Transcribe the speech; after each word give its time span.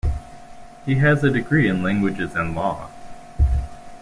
He 0.83 0.95
has 0.95 1.23
a 1.23 1.29
degree 1.29 1.67
in 1.69 1.83
Languages 1.83 2.33
and 2.33 2.55
Law. 2.55 2.89